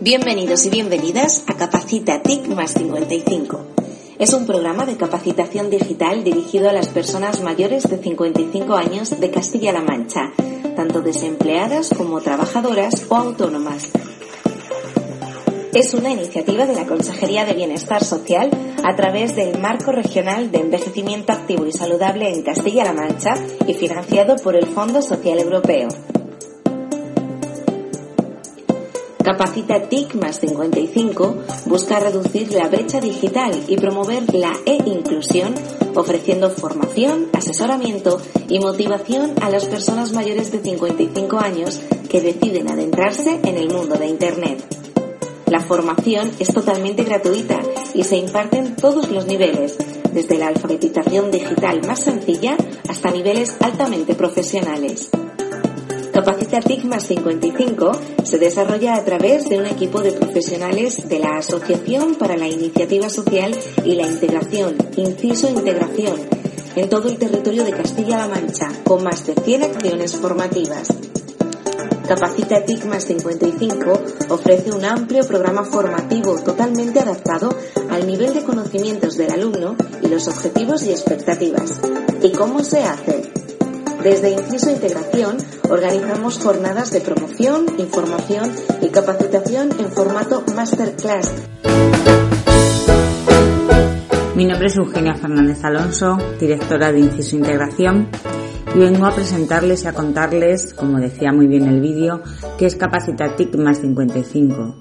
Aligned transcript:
Bienvenidos 0.00 0.64
y 0.64 0.70
bienvenidas 0.70 1.42
a 1.48 1.56
Capacita 1.56 2.22
TIC 2.22 2.46
más 2.54 2.74
55. 2.74 3.66
Es 4.20 4.32
un 4.32 4.46
programa 4.46 4.86
de 4.86 4.96
capacitación 4.96 5.70
digital 5.70 6.22
dirigido 6.22 6.70
a 6.70 6.72
las 6.72 6.86
personas 6.86 7.42
mayores 7.42 7.90
de 7.90 7.98
55 7.98 8.74
años 8.74 9.18
de 9.18 9.30
Castilla-La 9.32 9.82
Mancha, 9.82 10.32
tanto 10.76 11.00
desempleadas 11.00 11.90
como 11.96 12.20
trabajadoras 12.20 13.06
o 13.08 13.16
autónomas. 13.16 13.90
Es 15.74 15.94
una 15.94 16.10
iniciativa 16.10 16.66
de 16.66 16.76
la 16.76 16.86
Consejería 16.86 17.44
de 17.44 17.54
Bienestar 17.54 18.04
Social 18.04 18.50
a 18.84 18.94
través 18.94 19.34
del 19.34 19.58
Marco 19.58 19.90
Regional 19.90 20.52
de 20.52 20.58
Envejecimiento 20.58 21.32
Activo 21.32 21.66
y 21.66 21.72
Saludable 21.72 22.32
en 22.32 22.42
Castilla-La 22.42 22.92
Mancha 22.92 23.34
y 23.66 23.74
financiado 23.74 24.36
por 24.36 24.54
el 24.54 24.66
Fondo 24.66 25.02
Social 25.02 25.40
Europeo. 25.40 25.88
Capacita 29.22 29.88
TIC 29.88 30.14
más 30.16 30.40
55 30.40 31.36
busca 31.66 32.00
reducir 32.00 32.52
la 32.52 32.68
brecha 32.68 33.00
digital 33.00 33.52
y 33.68 33.76
promover 33.76 34.34
la 34.34 34.52
e-inclusión 34.66 35.54
ofreciendo 35.94 36.50
formación, 36.50 37.28
asesoramiento 37.32 38.20
y 38.48 38.58
motivación 38.58 39.34
a 39.40 39.50
las 39.50 39.66
personas 39.66 40.12
mayores 40.12 40.50
de 40.50 40.60
55 40.60 41.38
años 41.38 41.80
que 42.08 42.20
deciden 42.20 42.70
adentrarse 42.70 43.40
en 43.44 43.56
el 43.56 43.70
mundo 43.72 43.96
de 43.96 44.06
Internet. 44.06 44.64
La 45.46 45.60
formación 45.60 46.30
es 46.38 46.52
totalmente 46.52 47.04
gratuita 47.04 47.60
y 47.94 48.04
se 48.04 48.16
imparte 48.16 48.58
en 48.58 48.74
todos 48.74 49.10
los 49.10 49.26
niveles, 49.26 49.76
desde 50.12 50.38
la 50.38 50.48
alfabetización 50.48 51.30
digital 51.30 51.86
más 51.86 52.00
sencilla 52.00 52.56
hasta 52.88 53.10
niveles 53.10 53.54
altamente 53.60 54.14
profesionales. 54.14 55.10
Capacita 56.12 56.60
TIC 56.60 56.84
más 56.84 57.06
55 57.06 57.92
se 58.22 58.36
desarrolla 58.36 58.96
a 58.96 59.04
través 59.04 59.48
de 59.48 59.58
un 59.58 59.64
equipo 59.64 60.02
de 60.02 60.12
profesionales 60.12 61.08
de 61.08 61.18
la 61.18 61.38
Asociación 61.38 62.16
para 62.16 62.36
la 62.36 62.48
Iniciativa 62.48 63.08
Social 63.08 63.56
y 63.82 63.94
la 63.94 64.06
Integración, 64.06 64.76
Inciso 64.96 65.48
Integración, 65.48 66.20
en 66.76 66.90
todo 66.90 67.08
el 67.08 67.16
territorio 67.16 67.64
de 67.64 67.72
Castilla-La 67.72 68.28
Mancha, 68.28 68.68
con 68.84 69.02
más 69.02 69.24
de 69.26 69.34
100 69.34 69.62
acciones 69.62 70.14
formativas. 70.14 70.88
Capacita 72.06 72.62
TIC 72.62 72.84
más 72.84 73.04
55 73.06 73.92
ofrece 74.28 74.70
un 74.70 74.84
amplio 74.84 75.26
programa 75.26 75.64
formativo 75.64 76.38
totalmente 76.40 77.00
adaptado 77.00 77.56
al 77.88 78.06
nivel 78.06 78.34
de 78.34 78.42
conocimientos 78.42 79.16
del 79.16 79.30
alumno 79.30 79.76
y 80.02 80.08
los 80.08 80.28
objetivos 80.28 80.82
y 80.82 80.90
expectativas. 80.90 81.80
¿Y 82.22 82.32
cómo 82.32 82.62
se 82.62 82.82
hace? 82.82 83.32
Desde 84.02 84.30
Inciso 84.30 84.68
Integración 84.68 85.36
organizamos 85.70 86.40
jornadas 86.40 86.90
de 86.90 87.00
promoción, 87.02 87.66
información 87.78 88.50
y 88.80 88.88
capacitación 88.88 89.70
en 89.78 89.92
formato 89.92 90.42
masterclass. 90.56 91.32
Mi 94.34 94.44
nombre 94.44 94.66
es 94.66 94.76
Eugenia 94.76 95.14
Fernández 95.14 95.62
Alonso, 95.62 96.18
directora 96.40 96.90
de 96.90 96.98
Inciso 96.98 97.36
Integración, 97.36 98.08
y 98.74 98.78
vengo 98.80 99.06
a 99.06 99.14
presentarles 99.14 99.84
y 99.84 99.86
a 99.86 99.92
contarles, 99.92 100.74
como 100.74 100.98
decía 100.98 101.30
muy 101.32 101.46
bien 101.46 101.68
el 101.68 101.80
vídeo, 101.80 102.22
qué 102.58 102.66
es 102.66 102.74
Capacitatic 102.74 103.56
más 103.56 103.78
55. 103.82 104.78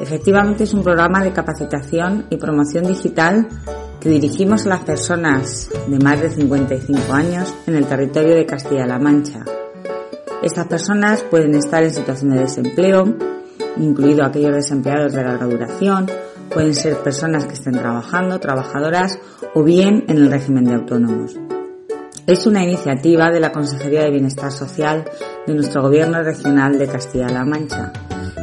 Efectivamente 0.00 0.64
es 0.64 0.72
un 0.72 0.82
programa 0.82 1.22
de 1.22 1.34
capacitación 1.34 2.26
y 2.30 2.38
promoción 2.38 2.84
digital 2.84 3.46
que 4.04 4.10
dirigimos 4.10 4.66
a 4.66 4.68
las 4.68 4.84
personas 4.84 5.70
de 5.86 5.98
más 5.98 6.20
de 6.20 6.28
55 6.28 7.10
años 7.10 7.54
en 7.66 7.74
el 7.74 7.86
territorio 7.86 8.34
de 8.34 8.44
Castilla-La 8.44 8.98
Mancha. 8.98 9.46
Estas 10.42 10.66
personas 10.66 11.22
pueden 11.22 11.54
estar 11.54 11.82
en 11.82 11.90
situación 11.90 12.32
de 12.32 12.40
desempleo, 12.40 13.16
incluido 13.78 14.26
aquellos 14.26 14.56
desempleados 14.56 15.14
de 15.14 15.24
larga 15.24 15.46
duración, 15.46 16.10
pueden 16.52 16.74
ser 16.74 16.98
personas 16.98 17.46
que 17.46 17.54
estén 17.54 17.72
trabajando, 17.72 18.38
trabajadoras 18.40 19.18
o 19.54 19.62
bien 19.62 20.04
en 20.06 20.18
el 20.18 20.30
régimen 20.30 20.64
de 20.64 20.74
autónomos. 20.74 21.34
Es 22.26 22.46
una 22.46 22.62
iniciativa 22.62 23.30
de 23.30 23.40
la 23.40 23.52
Consejería 23.52 24.02
de 24.02 24.10
Bienestar 24.10 24.52
Social 24.52 25.06
de 25.46 25.54
nuestro 25.54 25.80
Gobierno 25.80 26.22
Regional 26.22 26.78
de 26.78 26.88
Castilla-La 26.88 27.46
Mancha 27.46 27.90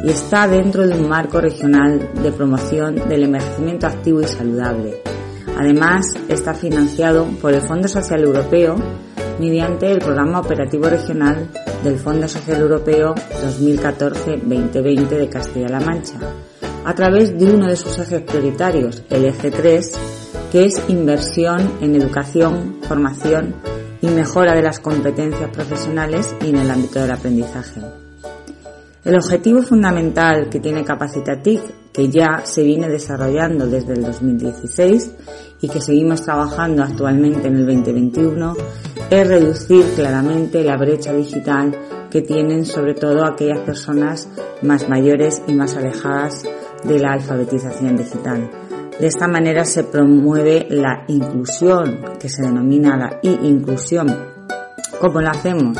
y 0.02 0.10
está 0.10 0.48
dentro 0.48 0.88
de 0.88 0.98
un 0.98 1.08
marco 1.08 1.40
regional 1.40 2.10
de 2.20 2.32
promoción 2.32 2.96
del 3.08 3.22
envejecimiento 3.22 3.86
activo 3.86 4.20
y 4.20 4.24
saludable 4.24 5.11
Además, 5.62 6.12
está 6.28 6.54
financiado 6.54 7.24
por 7.40 7.54
el 7.54 7.62
Fondo 7.62 7.86
Social 7.86 8.24
Europeo 8.24 8.74
mediante 9.38 9.92
el 9.92 10.00
Programa 10.00 10.40
Operativo 10.40 10.88
Regional 10.88 11.50
del 11.84 12.00
Fondo 12.00 12.26
Social 12.26 12.62
Europeo 12.62 13.14
2014-2020 13.14 15.06
de 15.06 15.28
Castilla-La 15.28 15.78
Mancha, 15.78 16.18
a 16.84 16.94
través 16.96 17.38
de 17.38 17.44
uno 17.54 17.68
de 17.68 17.76
sus 17.76 17.96
ejes 17.96 18.22
prioritarios, 18.22 19.04
el 19.08 19.24
eje 19.24 19.52
3, 19.52 19.92
que 20.50 20.64
es 20.64 20.82
inversión 20.88 21.78
en 21.80 21.94
educación, 21.94 22.78
formación 22.82 23.54
y 24.00 24.08
mejora 24.08 24.56
de 24.56 24.62
las 24.62 24.80
competencias 24.80 25.50
profesionales 25.50 26.34
y 26.44 26.48
en 26.48 26.56
el 26.56 26.70
ámbito 26.72 26.98
del 26.98 27.12
aprendizaje. 27.12 28.01
El 29.04 29.16
objetivo 29.16 29.62
fundamental 29.62 30.48
que 30.48 30.60
tiene 30.60 30.84
Capacitatic, 30.84 31.60
que 31.92 32.08
ya 32.08 32.42
se 32.44 32.62
viene 32.62 32.88
desarrollando 32.88 33.66
desde 33.66 33.94
el 33.94 34.04
2016 34.04 35.10
y 35.60 35.68
que 35.68 35.80
seguimos 35.80 36.22
trabajando 36.22 36.84
actualmente 36.84 37.48
en 37.48 37.56
el 37.56 37.66
2021, 37.66 38.56
es 39.10 39.26
reducir 39.26 39.84
claramente 39.96 40.62
la 40.62 40.76
brecha 40.76 41.12
digital 41.12 41.76
que 42.12 42.22
tienen 42.22 42.64
sobre 42.64 42.94
todo 42.94 43.26
aquellas 43.26 43.58
personas 43.60 44.28
más 44.62 44.88
mayores 44.88 45.42
y 45.48 45.52
más 45.52 45.76
alejadas 45.76 46.44
de 46.84 46.98
la 47.00 47.14
alfabetización 47.14 47.96
digital. 47.96 48.50
De 49.00 49.08
esta 49.08 49.26
manera 49.26 49.64
se 49.64 49.82
promueve 49.82 50.68
la 50.70 51.04
inclusión, 51.08 52.04
que 52.20 52.28
se 52.28 52.42
denomina 52.42 52.96
la 52.96 53.18
i-inclusión. 53.20 54.06
¿Cómo 55.00 55.20
lo 55.20 55.28
hacemos? 55.28 55.76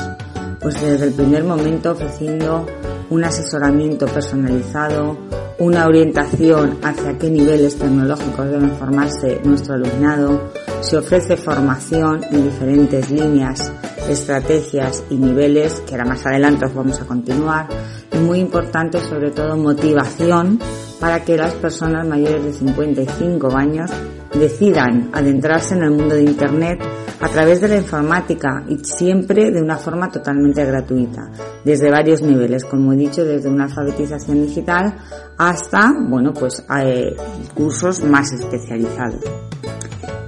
Pues 0.58 0.80
desde 0.82 1.06
el 1.06 1.12
primer 1.12 1.44
momento 1.44 1.92
ofreciendo 1.92 2.66
un 3.12 3.24
asesoramiento 3.24 4.06
personalizado, 4.06 5.18
una 5.58 5.86
orientación 5.86 6.78
hacia 6.82 7.18
qué 7.18 7.28
niveles 7.28 7.76
tecnológicos 7.76 8.46
deben 8.48 8.70
formarse 8.70 9.38
nuestro 9.44 9.74
alumnado, 9.74 10.50
se 10.80 10.96
ofrece 10.96 11.36
formación 11.36 12.24
en 12.30 12.44
diferentes 12.44 13.10
líneas, 13.10 13.70
estrategias 14.08 15.04
y 15.10 15.16
niveles, 15.16 15.80
que 15.80 15.92
ahora 15.94 16.06
más 16.06 16.24
adelante 16.24 16.64
os 16.64 16.74
vamos 16.74 17.02
a 17.02 17.04
continuar, 17.04 17.68
y 18.12 18.16
muy 18.16 18.38
importante 18.38 18.98
sobre 18.98 19.30
todo 19.30 19.58
motivación 19.58 20.58
para 20.98 21.22
que 21.22 21.36
las 21.36 21.52
personas 21.52 22.06
mayores 22.06 22.42
de 22.42 22.52
55 22.54 23.54
años 23.54 23.90
decidan 24.32 25.10
adentrarse 25.12 25.74
en 25.74 25.82
el 25.82 25.90
mundo 25.90 26.14
de 26.14 26.22
Internet 26.22 26.80
a 27.22 27.28
través 27.28 27.60
de 27.60 27.68
la 27.68 27.76
informática 27.76 28.64
y 28.68 28.78
siempre 28.84 29.52
de 29.52 29.62
una 29.62 29.76
forma 29.76 30.10
totalmente 30.10 30.64
gratuita, 30.64 31.30
desde 31.64 31.88
varios 31.88 32.20
niveles, 32.20 32.64
como 32.64 32.92
he 32.92 32.96
dicho, 32.96 33.24
desde 33.24 33.48
una 33.48 33.64
alfabetización 33.64 34.44
digital 34.44 34.96
hasta, 35.38 35.94
bueno, 36.08 36.32
pues 36.32 36.64
eh, 36.82 37.14
cursos 37.54 38.02
más 38.02 38.32
especializados. 38.32 39.20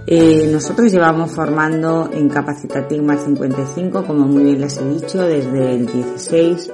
Eh, 0.07 0.49
nosotros 0.53 0.93
llevamos 0.93 1.33
formando 1.33 2.11
en 2.13 2.29
Capacitatigma 2.29 3.17
55, 3.17 4.05
como 4.05 4.27
muy 4.27 4.45
bien 4.45 4.61
les 4.61 4.77
he 4.77 4.85
dicho, 4.85 5.23
desde 5.23 5.75
el 5.75 5.87
16. 5.87 6.73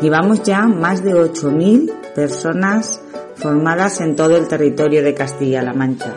Llevamos 0.00 0.42
ya 0.44 0.62
más 0.62 1.02
de 1.02 1.14
8.000 1.14 2.12
personas 2.14 3.00
formadas 3.34 4.00
en 4.00 4.14
todo 4.14 4.36
el 4.36 4.46
territorio 4.46 5.02
de 5.02 5.14
Castilla-La 5.14 5.72
Mancha. 5.72 6.14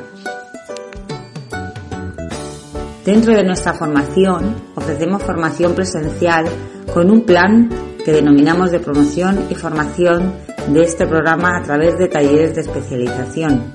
Dentro 3.09 3.33
de 3.33 3.43
nuestra 3.43 3.73
formación 3.73 4.55
ofrecemos 4.75 5.23
formación 5.23 5.73
presencial 5.73 6.45
con 6.93 7.09
un 7.09 7.21
plan 7.21 7.67
que 8.05 8.11
denominamos 8.11 8.69
de 8.69 8.79
promoción 8.79 9.47
y 9.49 9.55
formación 9.55 10.35
de 10.71 10.83
este 10.83 11.07
programa 11.07 11.57
a 11.57 11.63
través 11.63 11.97
de 11.97 12.07
talleres 12.07 12.53
de 12.53 12.61
especialización. 12.61 13.73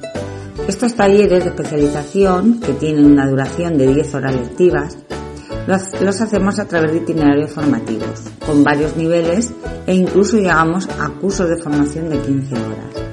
Estos 0.69 0.95
talleres 0.95 1.43
de 1.43 1.51
especialización, 1.51 2.61
que 2.61 2.75
tienen 2.75 3.07
una 3.07 3.29
duración 3.29 3.77
de 3.77 3.93
10 3.93 4.15
horas 4.15 4.37
lectivas, 4.37 4.99
los, 5.67 6.21
hacemos 6.21 6.61
a 6.61 6.69
través 6.69 6.93
de 6.93 6.99
itinerarios 6.99 7.51
formativos, 7.51 8.31
con 8.47 8.63
varios 8.63 8.97
niveles 8.97 9.53
e 9.89 9.97
incluso 9.97 10.37
llegamos 10.37 10.89
a 11.01 11.09
cursos 11.09 11.49
de 11.49 11.61
formación 11.61 12.09
de 12.09 12.21
15 12.21 12.55
horas. 12.55 13.04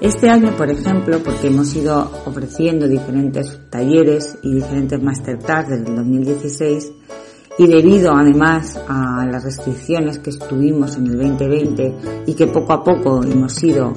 Este 0.00 0.30
año, 0.30 0.56
por 0.56 0.70
ejemplo, 0.70 1.18
porque 1.24 1.48
hemos 1.48 1.74
ido 1.74 2.10
ofreciendo 2.24 2.86
diferentes 2.86 3.58
talleres 3.68 4.38
y 4.42 4.54
diferentes 4.54 5.02
masterclass 5.02 5.68
desde 5.68 5.88
el 5.88 5.96
2016, 5.96 6.92
y 7.58 7.66
debido 7.66 8.12
además 8.14 8.80
a 8.86 9.26
las 9.26 9.42
restricciones 9.42 10.20
que 10.20 10.30
estuvimos 10.30 10.96
en 10.96 11.08
el 11.08 11.18
2020 11.18 11.96
y 12.26 12.34
que 12.34 12.46
poco 12.46 12.72
a 12.72 12.84
poco 12.84 13.24
hemos 13.24 13.60
ido 13.64 13.92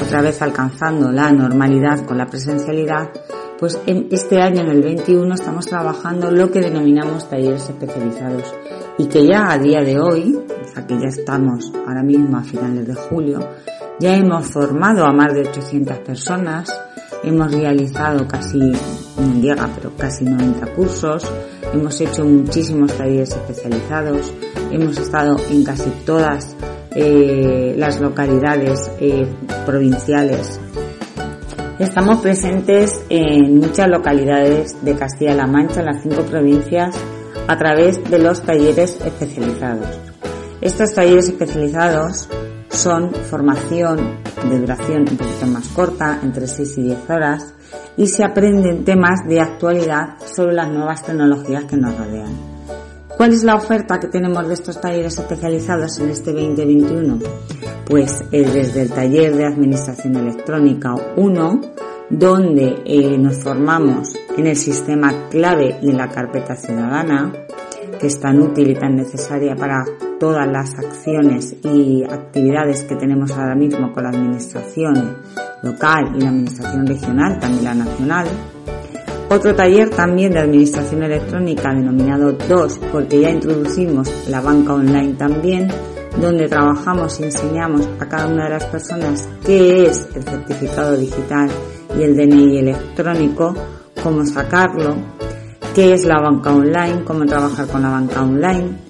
otra 0.00 0.22
vez 0.22 0.40
alcanzando 0.40 1.12
la 1.12 1.30
normalidad 1.30 2.06
con 2.06 2.16
la 2.16 2.26
presencialidad, 2.26 3.10
pues 3.58 3.78
en 3.86 4.08
este 4.10 4.40
año, 4.40 4.62
en 4.62 4.68
el 4.68 4.82
21, 4.82 5.34
estamos 5.34 5.66
trabajando 5.66 6.30
lo 6.30 6.50
que 6.50 6.60
denominamos 6.60 7.28
talleres 7.28 7.68
especializados 7.68 8.54
y 8.96 9.06
que 9.06 9.26
ya 9.26 9.52
a 9.52 9.58
día 9.58 9.82
de 9.82 10.00
hoy, 10.00 10.38
aquí 10.74 10.94
ya 10.94 11.08
estamos 11.08 11.70
ahora 11.86 12.02
mismo 12.02 12.38
a 12.38 12.42
finales 12.42 12.86
de 12.86 12.94
julio, 12.94 13.40
ya 14.00 14.16
hemos 14.16 14.46
formado 14.46 15.04
a 15.04 15.12
más 15.12 15.34
de 15.34 15.42
800 15.42 15.98
personas, 15.98 16.80
hemos 17.22 17.52
realizado 17.52 18.26
casi, 18.26 18.58
no 18.58 19.40
llega, 19.40 19.68
pero 19.74 19.92
casi 19.96 20.24
90 20.24 20.74
cursos, 20.74 21.30
hemos 21.72 22.00
hecho 22.00 22.24
muchísimos 22.24 22.92
talleres 22.92 23.30
especializados, 23.30 24.32
hemos 24.70 24.98
estado 24.98 25.36
en 25.50 25.64
casi 25.64 25.90
todas 26.04 26.56
eh, 26.96 27.74
las 27.76 28.00
localidades 28.00 28.90
eh, 29.00 29.26
provinciales 29.66 30.60
Estamos 31.78 32.18
presentes 32.18 33.04
en 33.08 33.58
muchas 33.58 33.88
localidades 33.88 34.76
de 34.84 34.94
Castilla-La 34.94 35.48
Mancha, 35.48 35.80
en 35.80 35.86
las 35.86 36.02
cinco 36.02 36.22
provincias, 36.22 36.94
a 37.48 37.58
través 37.58 37.98
de 38.08 38.20
los 38.20 38.42
talleres 38.42 39.00
especializados. 39.04 39.88
Estos 40.60 40.94
talleres 40.94 41.28
especializados 41.28 42.28
son 42.74 43.14
formación 43.14 44.18
de 44.50 44.58
duración 44.58 45.00
un 45.10 45.16
poquito 45.16 45.46
más 45.46 45.68
corta, 45.68 46.20
entre 46.22 46.46
6 46.46 46.78
y 46.78 46.82
10 46.82 47.10
horas, 47.10 47.54
y 47.96 48.06
se 48.08 48.24
aprenden 48.24 48.84
temas 48.84 49.20
de 49.26 49.40
actualidad 49.40 50.16
sobre 50.26 50.54
las 50.54 50.68
nuevas 50.70 51.02
tecnologías 51.02 51.64
que 51.64 51.76
nos 51.76 51.96
rodean. 51.96 52.32
¿Cuál 53.16 53.32
es 53.32 53.44
la 53.44 53.54
oferta 53.54 54.00
que 54.00 54.08
tenemos 54.08 54.46
de 54.48 54.54
estos 54.54 54.80
talleres 54.80 55.16
especializados 55.16 55.98
en 56.00 56.10
este 56.10 56.32
2021? 56.32 57.18
Pues 57.86 58.24
eh, 58.32 58.42
desde 58.42 58.82
el 58.82 58.90
taller 58.90 59.36
de 59.36 59.46
Administración 59.46 60.16
Electrónica 60.16 60.94
1, 61.16 61.60
donde 62.10 62.82
eh, 62.84 63.16
nos 63.16 63.36
formamos 63.36 64.14
en 64.36 64.48
el 64.48 64.56
sistema 64.56 65.28
clave 65.30 65.78
de 65.80 65.92
la 65.92 66.08
carpeta 66.08 66.56
ciudadana, 66.56 67.32
que 68.00 68.08
es 68.08 68.18
tan 68.18 68.40
útil 68.40 68.70
y 68.70 68.74
tan 68.74 68.96
necesaria 68.96 69.54
para 69.54 69.84
todas 70.18 70.46
las 70.46 70.74
acciones 70.74 71.56
y 71.62 72.04
actividades 72.04 72.82
que 72.82 72.96
tenemos 72.96 73.30
ahora 73.32 73.54
mismo 73.54 73.92
con 73.92 74.04
la 74.04 74.10
administración 74.10 75.16
local 75.62 76.14
y 76.16 76.20
la 76.20 76.28
administración 76.28 76.86
regional, 76.86 77.38
también 77.38 77.64
la 77.64 77.74
nacional 77.74 78.26
otro 79.30 79.54
taller 79.54 79.90
también 79.90 80.32
de 80.32 80.40
administración 80.40 81.02
electrónica 81.02 81.74
denominado 81.74 82.32
DOS, 82.32 82.78
porque 82.92 83.20
ya 83.22 83.30
introducimos 83.30 84.28
la 84.28 84.40
banca 84.40 84.74
online 84.74 85.14
también, 85.14 85.68
donde 86.20 86.46
trabajamos 86.46 87.18
y 87.18 87.24
enseñamos 87.24 87.88
a 87.98 88.06
cada 88.06 88.28
una 88.28 88.44
de 88.44 88.50
las 88.50 88.66
personas 88.66 89.28
qué 89.44 89.86
es 89.86 90.08
el 90.14 90.22
certificado 90.22 90.96
digital 90.96 91.50
y 91.98 92.02
el 92.02 92.14
DNI 92.14 92.58
electrónico, 92.58 93.54
cómo 94.02 94.24
sacarlo, 94.26 94.94
qué 95.74 95.94
es 95.94 96.04
la 96.04 96.20
banca 96.20 96.54
online, 96.54 97.02
cómo 97.04 97.24
trabajar 97.24 97.66
con 97.66 97.82
la 97.82 97.90
banca 97.90 98.22
online. 98.22 98.83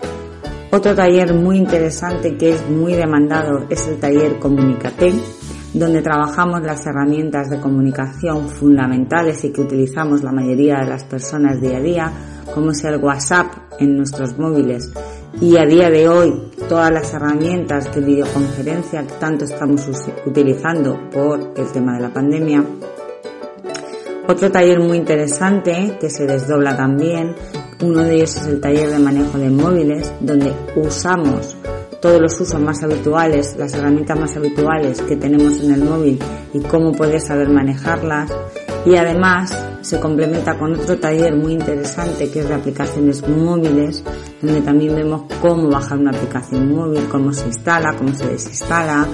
Otro 0.74 0.92
taller 0.92 1.32
muy 1.34 1.58
interesante 1.58 2.36
que 2.36 2.50
es 2.50 2.68
muy 2.68 2.94
demandado 2.94 3.64
es 3.70 3.86
el 3.86 4.00
taller 4.00 4.40
Comunicate, 4.40 5.14
donde 5.72 6.02
trabajamos 6.02 6.62
las 6.62 6.84
herramientas 6.84 7.48
de 7.48 7.60
comunicación 7.60 8.48
fundamentales 8.48 9.44
y 9.44 9.52
que 9.52 9.60
utilizamos 9.60 10.24
la 10.24 10.32
mayoría 10.32 10.80
de 10.80 10.86
las 10.86 11.04
personas 11.04 11.60
día 11.60 11.76
a 11.76 11.80
día, 11.80 12.12
como 12.52 12.72
es 12.72 12.82
el 12.82 12.96
WhatsApp 12.96 13.52
en 13.78 13.96
nuestros 13.96 14.36
móviles 14.36 14.90
y 15.40 15.56
a 15.58 15.64
día 15.64 15.90
de 15.90 16.08
hoy 16.08 16.50
todas 16.68 16.90
las 16.90 17.14
herramientas 17.14 17.94
de 17.94 18.00
videoconferencia 18.00 19.06
que 19.06 19.14
tanto 19.20 19.44
estamos 19.44 19.86
utilizando 20.26 21.08
por 21.08 21.52
el 21.56 21.70
tema 21.70 21.94
de 21.94 22.02
la 22.02 22.12
pandemia. 22.12 22.64
Otro 24.26 24.50
taller 24.50 24.80
muy 24.80 24.96
interesante 24.96 25.98
que 26.00 26.10
se 26.10 26.26
desdobla 26.26 26.76
también, 26.76 27.36
uno 27.80 28.02
de 28.02 28.16
ellos 28.16 28.36
es 28.36 28.46
el 28.46 28.60
taller 28.60 28.90
de 28.90 28.98
manejo 28.98 29.38
de 29.38 29.50
móviles, 29.50 30.12
donde 30.20 30.52
usamos 30.76 31.56
todos 32.00 32.20
los 32.20 32.38
usos 32.38 32.60
más 32.60 32.82
habituales, 32.82 33.56
las 33.58 33.72
herramientas 33.74 34.20
más 34.20 34.36
habituales 34.36 35.00
que 35.00 35.16
tenemos 35.16 35.58
en 35.60 35.72
el 35.72 35.84
móvil 35.84 36.18
y 36.52 36.60
cómo 36.60 36.92
poder 36.92 37.20
saber 37.20 37.48
manejarlas. 37.48 38.30
Y 38.84 38.96
además 38.96 39.58
se 39.80 39.98
complementa 39.98 40.58
con 40.58 40.74
otro 40.74 40.98
taller 40.98 41.34
muy 41.34 41.54
interesante 41.54 42.30
que 42.30 42.40
es 42.40 42.48
de 42.48 42.54
aplicaciones 42.54 43.26
móviles, 43.26 44.04
donde 44.42 44.60
también 44.60 44.94
vemos 44.94 45.22
cómo 45.40 45.70
bajar 45.70 45.98
una 45.98 46.10
aplicación 46.10 46.70
móvil, 46.70 47.04
cómo 47.10 47.32
se 47.32 47.46
instala, 47.46 47.94
cómo 47.96 48.14
se 48.14 48.28
desinstala, 48.28 49.06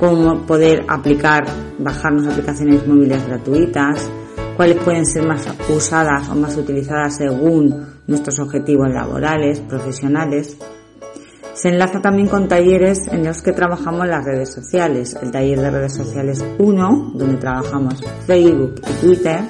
cómo 0.00 0.44
poder 0.44 0.84
aplicar, 0.88 1.44
bajarnos 1.78 2.26
aplicaciones 2.26 2.84
móviles 2.86 3.24
gratuitas, 3.24 4.10
cuáles 4.56 4.78
pueden 4.82 5.06
ser 5.06 5.26
más 5.26 5.46
usadas 5.68 6.28
o 6.28 6.34
más 6.34 6.56
utilizadas 6.56 7.16
según 7.16 8.01
nuestros 8.06 8.38
objetivos 8.38 8.88
laborales, 8.90 9.60
profesionales. 9.60 10.56
Se 11.54 11.68
enlaza 11.68 12.00
también 12.00 12.28
con 12.28 12.48
talleres 12.48 13.06
en 13.08 13.24
los 13.24 13.42
que 13.42 13.52
trabajamos 13.52 14.06
las 14.06 14.24
redes 14.24 14.52
sociales. 14.52 15.16
El 15.22 15.30
taller 15.30 15.60
de 15.60 15.70
redes 15.70 15.94
sociales 15.94 16.44
1, 16.58 17.12
donde 17.14 17.36
trabajamos 17.36 18.02
Facebook 18.26 18.80
y 18.88 18.92
Twitter. 19.00 19.40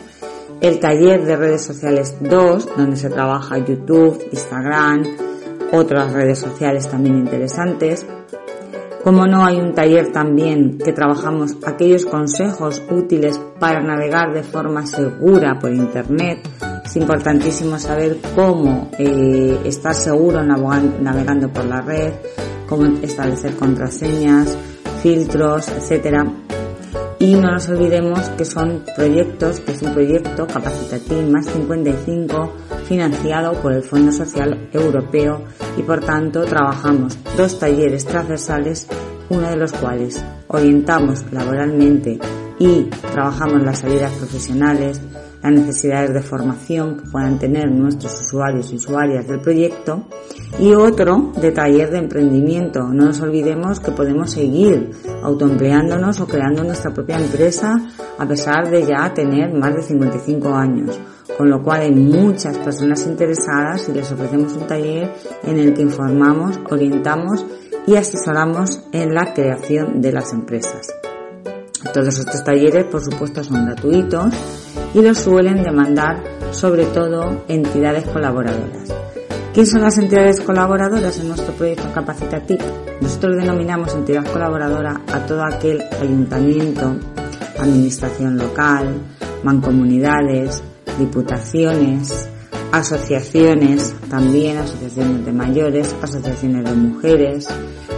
El 0.61 0.79
taller 0.79 1.25
de 1.25 1.37
redes 1.37 1.63
sociales 1.63 2.17
2, 2.21 2.77
donde 2.77 2.97
se 2.97 3.11
trabaja 3.11 3.59
YouTube, 3.59 4.23
Instagram, 4.31 5.05
otras 5.73 6.13
redes 6.13 6.39
sociales 6.39 6.89
también 6.89 7.19
interesantes. 7.19 8.07
Como 9.03 9.27
no, 9.27 9.45
hay 9.45 9.61
un 9.61 9.75
taller 9.75 10.13
también 10.13 10.79
que 10.79 10.93
trabajamos 10.93 11.57
aquellos 11.67 12.07
consejos 12.07 12.81
útiles 12.89 13.41
para 13.59 13.83
navegar 13.83 14.33
de 14.33 14.45
forma 14.45 14.87
segura 14.87 15.59
por 15.59 15.73
Internet, 15.73 16.39
es 16.93 16.97
importantísimo 16.97 17.79
saber 17.79 18.19
cómo 18.37 18.91
eh, 18.99 19.59
estar 19.65 19.94
seguro 19.94 20.43
navegando 20.43 21.49
por 21.50 21.65
la 21.65 21.81
red, 21.81 22.12
cómo 22.69 22.85
establecer 23.00 23.56
contraseñas, 23.56 24.55
filtros, 25.03 25.69
etcétera. 25.69 26.31
Y 27.19 27.34
no 27.37 27.51
nos 27.51 27.67
olvidemos 27.70 28.20
que 28.37 28.44
son 28.44 28.84
proyectos, 28.94 29.61
que 29.61 29.72
es 29.72 29.81
un 29.81 29.94
proyecto 29.94 30.46
Capacitativ 30.46 31.31
más 31.31 31.46
55 31.46 32.53
financiado 32.87 33.55
por 33.55 33.72
el 33.72 33.82
Fondo 33.82 34.13
Social 34.13 34.69
Europeo 34.70 35.44
y 35.79 35.82
por 35.84 36.01
tanto 36.01 36.44
trabajamos 36.44 37.17
dos 37.39 37.58
talleres 37.58 38.05
transversales, 38.05 38.87
uno 39.31 39.49
de 39.49 39.56
los 39.56 39.72
cuales 39.72 40.22
orientamos 40.46 41.25
laboralmente 41.32 42.19
y 42.58 42.82
trabajamos 43.15 43.63
las 43.63 43.79
salidas 43.79 44.13
profesionales, 44.13 45.01
las 45.43 45.53
necesidades 45.53 46.15
de 46.15 46.22
formación 46.22 46.96
que 46.96 47.11
puedan 47.11 47.39
tener 47.39 47.70
nuestros 47.70 48.20
usuarios 48.20 48.72
y 48.72 48.77
usuarias 48.77 49.27
del 49.27 49.41
proyecto 49.41 50.05
y 50.58 50.72
otro 50.75 51.32
de 51.41 51.51
taller 51.51 51.91
de 51.91 51.99
emprendimiento. 51.99 52.82
No 52.84 53.06
nos 53.06 53.20
olvidemos 53.20 53.81
que 53.81 53.91
podemos 53.91 54.31
seguir 54.31 54.91
autoempleándonos 55.22 56.20
o 56.20 56.27
creando 56.27 56.63
nuestra 56.63 56.93
propia 56.94 57.19
empresa 57.19 57.75
a 58.19 58.27
pesar 58.27 58.70
de 58.70 58.87
ya 58.87 59.13
tener 59.13 59.53
más 59.53 59.75
de 59.75 59.82
55 59.82 60.55
años. 60.55 60.99
Con 61.37 61.49
lo 61.49 61.63
cual 61.63 61.81
hay 61.81 61.93
muchas 61.93 62.58
personas 62.58 63.06
interesadas 63.06 63.89
y 63.89 63.93
les 63.93 64.13
ofrecemos 64.13 64.53
un 64.53 64.67
taller 64.67 65.11
en 65.43 65.58
el 65.58 65.72
que 65.72 65.82
informamos, 65.82 66.61
orientamos 66.70 67.44
y 67.87 67.96
asesoramos 67.96 68.82
en 68.93 69.15
la 69.15 69.32
creación 69.32 70.01
de 70.01 70.13
las 70.13 70.32
empresas. 70.32 70.89
Todos 71.93 72.19
estos 72.19 72.44
talleres, 72.44 72.84
por 72.86 73.03
supuesto, 73.03 73.43
son 73.43 73.67
gratuitos 73.67 74.34
y 74.94 75.03
los 75.03 75.19
suelen 75.19 75.62
demandar 75.62 76.22
sobre 76.53 76.84
todo 76.86 77.44
entidades 77.48 78.05
colaboradoras. 78.08 78.89
¿Qué 79.53 79.67
son 79.67 79.82
las 79.82 79.98
entidades 79.98 80.41
colaboradoras 80.41 81.19
en 81.20 81.29
nuestro 81.29 81.53
proyecto 81.55 81.93
Capacitatic? 81.93 82.62
Nosotros 83.01 83.36
denominamos 83.36 83.94
entidad 83.94 84.24
colaboradora 84.24 85.03
a 85.12 85.27
todo 85.27 85.44
aquel 85.44 85.82
ayuntamiento, 86.01 86.96
administración 87.58 88.39
local, 88.39 88.94
mancomunidades, 89.43 90.62
diputaciones, 90.98 92.29
asociaciones, 92.72 93.94
también 94.08 94.56
asociaciones 94.56 95.27
de 95.27 95.32
mayores, 95.32 95.94
asociaciones 96.01 96.65
de 96.65 96.74
mujeres, 96.74 97.48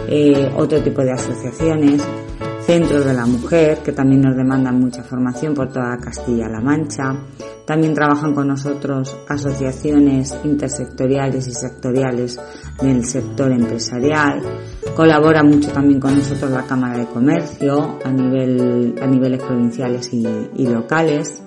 eh, 0.07 0.51
otro 0.57 0.81
tipo 0.81 1.01
de 1.01 1.13
asociaciones, 1.13 2.03
centros 2.65 3.05
de 3.05 3.13
la 3.13 3.25
mujer, 3.27 3.79
que 3.83 3.91
también 3.91 4.21
nos 4.21 4.35
demandan 4.35 4.79
mucha 4.79 5.03
formación 5.03 5.53
por 5.53 5.71
toda 5.71 5.97
Castilla-La 5.97 6.61
Mancha, 6.61 7.15
También 7.65 7.93
trabajan 7.93 8.33
con 8.33 8.47
nosotros 8.47 9.15
asociaciones 9.27 10.35
intersectoriales 10.43 11.47
y 11.47 11.51
sectoriales 11.51 12.39
del 12.81 13.05
sector 13.05 13.51
empresarial. 13.51 14.41
Colabora 14.95 15.43
mucho 15.43 15.71
también 15.71 15.99
con 15.99 16.15
nosotros 16.15 16.51
la 16.51 16.63
Cámara 16.63 16.97
de 16.97 17.05
Comercio 17.07 17.99
a, 18.03 18.11
nivel, 18.11 18.95
a 19.01 19.07
niveles 19.07 19.41
provinciales 19.43 20.11
y, 20.13 20.67
locales. 20.67 21.43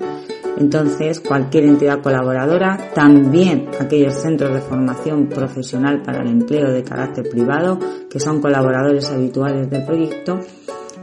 Entonces, 0.57 1.21
cualquier 1.21 1.65
entidad 1.65 2.03
colaboradora, 2.03 2.91
también 2.95 3.69
aquellos 3.81 4.15
centros 4.15 4.53
de 4.55 4.61
formación 4.61 5.29
profesional 5.29 6.03
para 6.03 6.23
el 6.23 6.29
empleo 6.29 6.73
de 6.73 6.83
carácter 6.83 7.29
privado, 7.31 7.79
que 8.11 8.19
son 8.19 8.41
colaboradores 8.41 9.09
habituales 9.11 9.71
del 9.71 9.85
proyecto, 9.85 10.41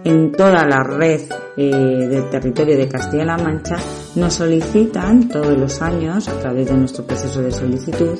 en 0.06 0.32
toda 0.32 0.66
la 0.66 0.84
red 0.84 1.22
eh, 1.58 2.08
del 2.08 2.30
territorio 2.30 2.78
de 2.78 2.88
Castilla-La 2.88 3.38
Mancha 3.38 3.76
nos 4.16 4.36
solicitan 4.36 5.28
todos 5.28 5.58
los 5.58 5.82
años, 5.82 6.28
a 6.28 6.40
través 6.40 6.68
de 6.68 6.78
nuestro 6.78 7.06
proceso 7.06 7.42
de 7.42 7.52
solicitud, 7.52 8.18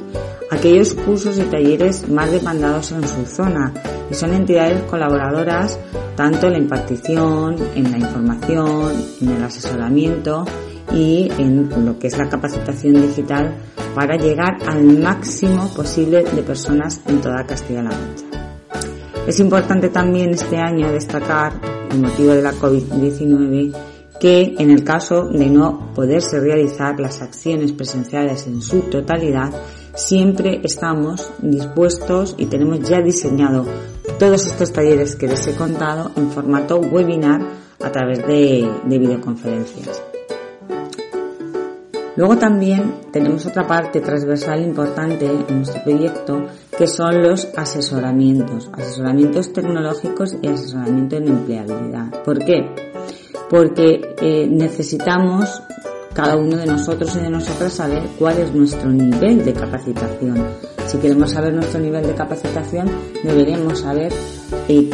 aquellos 0.50 0.96
cursos 0.96 1.38
y 1.38 1.44
talleres 1.44 2.10
más 2.10 2.32
demandados 2.32 2.92
en 2.92 3.08
su 3.08 3.26
zona 3.26 3.72
y 4.10 4.16
son 4.16 4.34
entidades 4.34 4.82
colaboradoras 4.84 5.80
tanto 6.16 6.48
en 6.48 6.54
la 6.54 6.60
impartición, 6.60 7.56
en 7.76 7.92
la 7.92 7.98
información, 8.00 8.92
en 9.22 9.30
el 9.30 9.44
asesoramiento 9.44 10.44
y 10.92 11.32
en 11.38 11.70
lo 11.86 12.00
que 12.00 12.08
es 12.08 12.18
la 12.18 12.30
capacitación 12.30 12.96
digital 12.96 13.54
para 13.94 14.18
llegar 14.18 14.58
al 14.68 14.84
máximo 14.84 15.72
posible 15.76 16.24
de 16.24 16.42
personas 16.42 17.02
en 17.08 17.22
toda 17.22 17.46
Castilla-La 17.46 17.92
Mancha. 17.92 18.35
Es 19.28 19.40
importante 19.40 19.90
también 19.90 20.32
este 20.32 20.58
año 20.58 20.92
destacar, 20.92 21.54
con 21.90 22.02
motivo 22.02 22.34
de 22.34 22.44
la 22.44 22.54
COVID-19, 22.54 23.74
que 24.20 24.56
en 24.60 24.70
el 24.70 24.84
caso 24.84 25.26
de 25.26 25.50
no 25.50 25.92
poderse 25.96 26.40
realizar 26.40 27.00
las 27.00 27.22
acciones 27.22 27.72
presenciales 27.72 28.46
en 28.46 28.62
su 28.62 28.82
totalidad, 28.82 29.52
siempre 29.96 30.62
estamos 30.64 31.32
dispuestos 31.40 32.36
y 32.38 32.46
tenemos 32.46 32.88
ya 32.88 33.02
diseñado 33.02 33.66
todos 34.20 34.46
estos 34.46 34.72
talleres 34.72 35.16
que 35.16 35.28
les 35.28 35.48
he 35.48 35.56
contado 35.56 36.12
en 36.16 36.30
formato 36.30 36.78
webinar 36.78 37.42
a 37.84 37.92
través 37.92 38.26
de 38.28 38.70
videoconferencias. 38.86 40.15
Luego 42.16 42.38
también 42.38 42.96
tenemos 43.12 43.46
otra 43.46 43.68
parte 43.68 44.00
transversal 44.00 44.62
importante 44.62 45.26
en 45.26 45.58
nuestro 45.58 45.84
proyecto 45.84 46.46
que 46.78 46.88
son 46.88 47.22
los 47.22 47.48
asesoramientos, 47.58 48.70
asesoramientos 48.74 49.52
tecnológicos 49.52 50.36
y 50.42 50.48
asesoramiento 50.48 51.18
en 51.18 51.28
empleabilidad. 51.28 52.24
¿Por 52.24 52.40
qué? 52.40 52.70
Porque 53.50 54.16
eh, 54.22 54.48
necesitamos 54.50 55.62
cada 56.14 56.38
uno 56.38 56.56
de 56.56 56.66
nosotros 56.66 57.14
y 57.18 57.20
de 57.20 57.30
nosotras 57.30 57.74
saber 57.74 58.04
cuál 58.18 58.38
es 58.40 58.54
nuestro 58.54 58.90
nivel 58.90 59.44
de 59.44 59.54
capacitación. 59.54 60.48
Si 60.88 60.98
queremos 60.98 61.32
saber 61.32 61.54
nuestro 61.54 61.82
nivel 61.82 62.08
de 62.08 62.16
capacitación, 62.16 62.90
deberemos 63.24 63.80
saber 63.80 64.14
eh, 64.70 64.90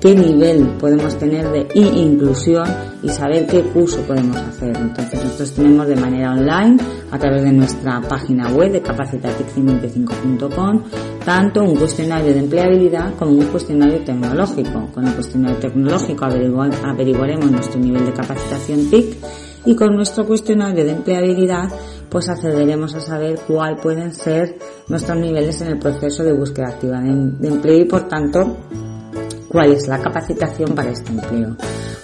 qué 0.00 0.14
nivel 0.14 0.66
podemos 0.78 1.16
tener 1.18 1.50
de 1.50 1.66
inclusión 1.74 2.66
y 3.02 3.08
saber 3.08 3.46
qué 3.46 3.62
curso 3.62 4.00
podemos 4.02 4.36
hacer. 4.36 4.76
Entonces 4.76 5.24
nosotros 5.24 5.52
tenemos 5.52 5.86
de 5.86 5.96
manera 5.96 6.32
online 6.32 6.76
a 7.10 7.18
través 7.18 7.42
de 7.42 7.52
nuestra 7.52 8.00
página 8.02 8.50
web 8.50 8.72
de 8.72 8.82
capacitatic55.com 8.82 10.82
tanto 11.24 11.62
un 11.62 11.76
cuestionario 11.76 12.32
de 12.32 12.40
empleabilidad 12.40 13.14
como 13.14 13.32
un 13.32 13.46
cuestionario 13.46 14.02
tecnológico. 14.04 14.88
Con 14.92 15.06
el 15.06 15.14
cuestionario 15.14 15.58
tecnológico 15.58 16.24
averiguaremos 16.24 17.50
nuestro 17.50 17.80
nivel 17.80 18.06
de 18.06 18.12
capacitación 18.12 18.90
TIC 18.90 19.16
y 19.66 19.74
con 19.74 19.94
nuestro 19.94 20.26
cuestionario 20.26 20.84
de 20.84 20.92
empleabilidad 20.92 21.68
pues 22.08 22.28
accederemos 22.28 22.94
a 22.94 23.00
saber 23.00 23.40
cuál 23.46 23.76
pueden 23.76 24.12
ser 24.12 24.58
nuestros 24.88 25.18
niveles 25.18 25.60
en 25.60 25.68
el 25.68 25.78
proceso 25.78 26.24
de 26.24 26.32
búsqueda 26.32 26.68
activa 26.68 27.00
de 27.00 27.48
empleo 27.48 27.78
y 27.78 27.84
por 27.84 28.08
tanto 28.08 28.56
cuál 29.48 29.72
es 29.72 29.88
la 29.88 30.00
capacitación 30.00 30.74
para 30.74 30.90
este 30.90 31.10
empleo. 31.10 31.56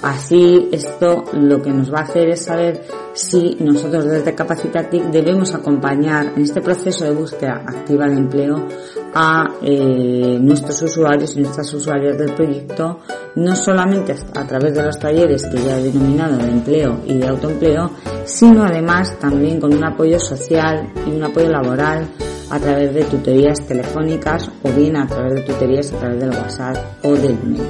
Así, 0.02 0.68
esto 0.72 1.24
lo 1.32 1.62
que 1.62 1.70
nos 1.70 1.92
va 1.92 2.00
a 2.00 2.02
hacer 2.02 2.28
es 2.28 2.44
saber 2.44 2.82
si 3.14 3.56
nosotros 3.60 4.04
desde 4.04 4.34
Capacitatic 4.34 5.04
debemos 5.04 5.54
acompañar 5.54 6.32
en 6.36 6.42
este 6.42 6.60
proceso 6.60 7.04
de 7.04 7.12
búsqueda 7.12 7.62
activa 7.66 8.06
de 8.06 8.16
empleo 8.16 8.66
a 9.14 9.48
eh, 9.62 10.38
nuestros 10.40 10.82
usuarios 10.82 11.36
y 11.36 11.40
nuestras 11.40 11.72
usuarias 11.72 12.18
del 12.18 12.32
proyecto, 12.32 13.00
no 13.36 13.54
solamente 13.54 14.14
a 14.34 14.46
través 14.46 14.74
de 14.74 14.82
los 14.82 14.98
talleres 14.98 15.44
que 15.46 15.62
ya 15.62 15.78
he 15.78 15.84
denominado 15.84 16.36
de 16.36 16.50
empleo 16.50 17.00
y 17.06 17.14
de 17.14 17.28
autoempleo, 17.28 17.90
sino 18.24 18.64
además 18.64 19.16
también 19.18 19.60
con 19.60 19.72
un 19.72 19.84
apoyo 19.84 20.18
social 20.18 20.92
y 21.06 21.10
un 21.10 21.22
apoyo 21.22 21.48
laboral 21.48 22.08
a 22.50 22.58
través 22.58 22.92
de 22.94 23.04
tutorías 23.04 23.66
telefónicas 23.66 24.50
o 24.62 24.70
bien 24.70 24.96
a 24.96 25.06
través 25.06 25.34
de 25.34 25.40
tutorías 25.42 25.92
a 25.92 25.98
través 25.98 26.20
del 26.20 26.30
WhatsApp 26.30 26.76
o 27.02 27.12
del 27.12 27.38
mail. 27.42 27.62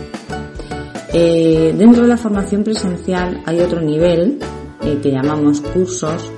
Eh, 1.12 1.74
dentro 1.76 2.02
de 2.02 2.08
la 2.08 2.16
formación 2.16 2.64
presencial 2.64 3.40
hay 3.46 3.60
otro 3.60 3.80
nivel 3.80 4.38
eh, 4.82 4.98
que 5.00 5.10
llamamos 5.10 5.60
cursos 5.60 6.30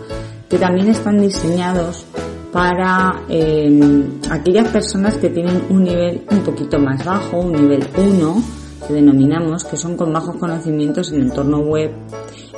que 0.48 0.58
también 0.58 0.88
están 0.88 1.18
diseñados 1.18 2.05
para 2.56 3.20
eh, 3.28 4.08
aquellas 4.30 4.66
personas 4.68 5.18
que 5.18 5.28
tienen 5.28 5.66
un 5.68 5.84
nivel 5.84 6.24
un 6.30 6.38
poquito 6.38 6.78
más 6.78 7.04
bajo, 7.04 7.40
un 7.40 7.52
nivel 7.52 7.86
1, 7.94 8.42
que 8.88 8.94
denominamos, 8.94 9.62
que 9.64 9.76
son 9.76 9.94
con 9.94 10.10
bajos 10.10 10.36
conocimientos 10.36 11.12
en 11.12 11.20
entorno 11.20 11.58
web, 11.58 11.90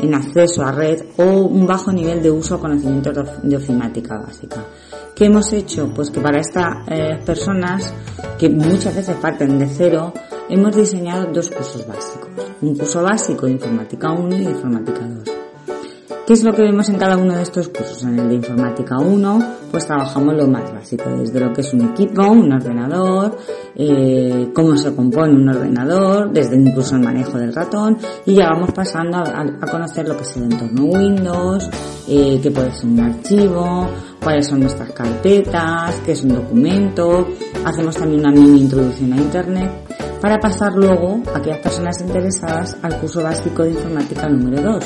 en 0.00 0.14
acceso 0.14 0.62
a 0.62 0.70
red 0.70 1.02
o 1.16 1.24
un 1.24 1.66
bajo 1.66 1.90
nivel 1.90 2.22
de 2.22 2.30
uso 2.30 2.54
o 2.54 2.60
conocimientos 2.60 3.12
de 3.42 3.56
ofimática 3.56 4.18
básica. 4.18 4.64
¿Qué 5.16 5.24
hemos 5.24 5.52
hecho? 5.52 5.90
Pues 5.92 6.12
que 6.12 6.20
para 6.20 6.38
estas 6.38 6.76
eh, 6.86 7.18
personas, 7.26 7.92
que 8.38 8.48
muchas 8.48 8.94
veces 8.94 9.16
parten 9.16 9.58
de 9.58 9.66
cero, 9.66 10.12
hemos 10.48 10.76
diseñado 10.76 11.26
dos 11.32 11.50
cursos 11.50 11.84
básicos. 11.84 12.30
Un 12.62 12.76
curso 12.76 13.02
básico 13.02 13.46
de 13.46 13.52
informática 13.52 14.12
1 14.12 14.36
y 14.36 14.44
de 14.44 14.50
informática 14.52 15.00
2. 15.00 15.27
¿Qué 16.28 16.34
es 16.34 16.44
lo 16.44 16.52
que 16.52 16.60
vemos 16.60 16.86
en 16.90 16.98
cada 16.98 17.16
uno 17.16 17.34
de 17.34 17.40
estos 17.40 17.68
cursos? 17.68 18.02
En 18.02 18.18
el 18.18 18.28
de 18.28 18.34
informática 18.34 18.98
1, 18.98 19.44
pues 19.70 19.86
trabajamos 19.86 20.34
lo 20.34 20.46
más 20.46 20.70
básico, 20.74 21.08
desde 21.08 21.40
lo 21.40 21.54
que 21.54 21.62
es 21.62 21.72
un 21.72 21.88
equipo, 21.88 22.22
un 22.30 22.52
ordenador, 22.52 23.38
eh, 23.74 24.50
cómo 24.54 24.76
se 24.76 24.94
compone 24.94 25.32
un 25.32 25.48
ordenador, 25.48 26.30
desde 26.30 26.56
incluso 26.56 26.96
el 26.96 27.00
manejo 27.00 27.38
del 27.38 27.54
ratón, 27.54 27.96
y 28.26 28.34
ya 28.34 28.50
vamos 28.50 28.72
pasando 28.72 29.16
a, 29.16 29.70
conocer 29.70 30.06
lo 30.06 30.18
que 30.18 30.24
es 30.24 30.36
el 30.36 30.52
entorno 30.52 30.84
Windows, 30.84 31.70
eh, 32.06 32.38
qué 32.42 32.50
puede 32.50 32.72
ser 32.72 32.90
un 32.90 33.00
archivo, 33.00 33.88
cuáles 34.22 34.48
son 34.48 34.60
nuestras 34.60 34.92
carpetas, 34.92 35.94
qué 36.04 36.12
es 36.12 36.22
un 36.24 36.34
documento, 36.34 37.26
hacemos 37.64 37.96
también 37.96 38.20
una 38.20 38.32
mini 38.32 38.60
introducción 38.60 39.14
a 39.14 39.16
Internet, 39.16 39.70
para 40.20 40.38
pasar 40.38 40.72
luego 40.74 41.22
a 41.34 41.38
aquellas 41.38 41.58
personas 41.58 42.00
interesadas 42.00 42.76
al 42.82 42.98
curso 42.98 43.22
básico 43.22 43.62
de 43.62 43.70
informática 43.70 44.28
número 44.28 44.62
2, 44.62 44.84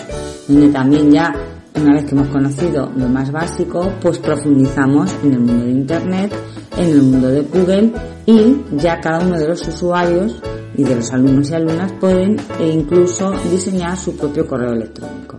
donde 0.48 0.68
también 0.68 1.10
ya 1.10 1.32
una 1.74 1.94
vez 1.94 2.04
que 2.04 2.14
hemos 2.14 2.28
conocido 2.28 2.90
lo 2.96 3.08
más 3.08 3.32
básico, 3.32 3.92
pues 4.00 4.18
profundizamos 4.18 5.14
en 5.24 5.32
el 5.32 5.40
mundo 5.40 5.64
de 5.64 5.70
Internet, 5.70 6.34
en 6.76 6.88
el 6.90 7.02
mundo 7.02 7.28
de 7.28 7.40
Google 7.42 7.92
y 8.26 8.56
ya 8.76 9.00
cada 9.00 9.24
uno 9.24 9.38
de 9.38 9.48
los 9.48 9.66
usuarios 9.66 10.40
y 10.74 10.84
de 10.84 10.96
los 10.96 11.10
alumnos 11.12 11.50
y 11.50 11.54
alumnas 11.54 11.92
pueden 12.00 12.36
e 12.58 12.68
incluso 12.68 13.32
diseñar 13.50 13.96
su 13.96 14.16
propio 14.16 14.46
correo 14.46 14.72
electrónico. 14.72 15.38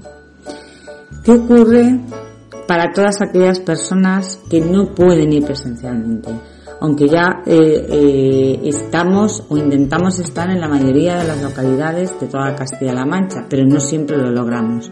¿Qué 1.23 1.31
ocurre 1.31 1.99
para 2.67 2.91
todas 2.93 3.21
aquellas 3.21 3.59
personas 3.59 4.39
que 4.49 4.59
no 4.59 4.93
pueden 4.93 5.31
ir 5.31 5.45
presencialmente? 5.45 6.29
Aunque 6.83 7.07
ya 7.07 7.41
eh, 7.45 7.87
eh, 7.89 8.59
estamos 8.65 9.45
o 9.47 9.55
intentamos 9.55 10.19
estar 10.19 10.49
en 10.49 10.59
la 10.59 10.67
mayoría 10.67 11.15
de 11.15 11.23
las 11.23 11.41
localidades 11.41 12.19
de 12.19 12.27
toda 12.27 12.53
Castilla-La 12.55 13.05
Mancha, 13.05 13.45
pero 13.49 13.65
no 13.65 13.79
siempre 13.79 14.17
lo 14.17 14.29
logramos. 14.29 14.91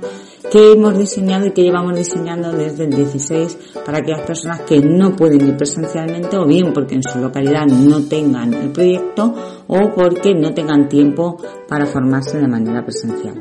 ¿Qué 0.50 0.72
hemos 0.72 0.98
diseñado 0.98 1.48
y 1.48 1.52
qué 1.52 1.64
llevamos 1.64 1.98
diseñando 1.98 2.54
desde 2.54 2.86
el 2.86 2.92
16 2.92 3.58
para 3.86 3.98
aquellas 3.98 4.22
personas 4.22 4.62
que 4.62 4.80
no 4.80 5.18
pueden 5.18 5.46
ir 5.46 5.58
presencialmente 5.58 6.38
o 6.38 6.46
bien 6.46 6.72
porque 6.72 6.96
en 6.96 7.04
su 7.04 7.20
localidad 7.20 7.66
no 7.66 8.00
tengan 8.06 8.54
el 8.54 8.70
proyecto 8.70 9.34
o 9.68 9.92
porque 9.94 10.34
no 10.34 10.54
tengan 10.54 10.88
tiempo 10.88 11.36
para 11.68 11.86
formarse 11.86 12.40
de 12.40 12.48
manera 12.48 12.86
presencial? 12.86 13.36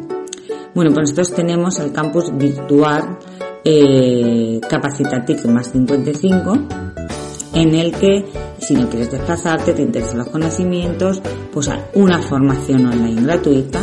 Bueno, 0.75 0.91
pues 0.93 1.11
nosotros 1.11 1.37
tenemos 1.37 1.79
el 1.79 1.93
campus 1.93 2.37
virtual 2.37 3.17
eh, 3.65 4.61
Capacitatic 4.69 5.45
más 5.47 5.71
55 5.71 7.00
en 7.55 7.75
el 7.75 7.93
que 7.93 8.25
si 8.59 8.75
no 8.75 8.89
quieres 8.89 9.11
desplazarte, 9.11 9.73
te 9.73 9.83
interesan 9.83 10.19
los 10.19 10.29
conocimientos, 10.29 11.21
pues 11.53 11.69
hay 11.69 11.81
una 11.95 12.21
formación 12.21 12.87
online 12.87 13.23
gratuita, 13.23 13.81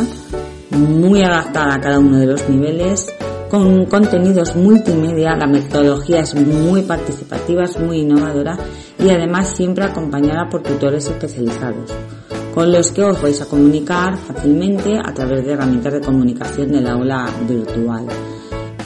muy 0.70 1.22
adaptada 1.22 1.74
a 1.74 1.80
cada 1.80 1.98
uno 1.98 2.18
de 2.18 2.26
los 2.26 2.48
niveles, 2.48 3.12
con 3.50 3.86
contenidos 3.86 4.54
multimedia, 4.56 5.34
la 5.34 5.46
metodología 5.46 6.20
es 6.20 6.34
muy 6.34 6.82
participativa, 6.82 7.64
es 7.64 7.78
muy 7.78 8.00
innovadora 8.00 8.58
y 8.98 9.08
además 9.10 9.48
siempre 9.48 9.84
acompañada 9.84 10.48
por 10.50 10.62
tutores 10.62 11.06
especializados, 11.06 11.90
con 12.54 12.70
los 12.70 12.90
que 12.90 13.02
os 13.02 13.20
vais 13.20 13.40
a 13.40 13.46
comunicar 13.46 14.16
fácilmente 14.16 14.98
a 14.98 15.12
través 15.14 15.44
de 15.44 15.52
herramientas 15.52 15.94
de 15.94 16.00
comunicación 16.00 16.72
del 16.72 16.86
aula 16.86 17.26
virtual. 17.48 18.06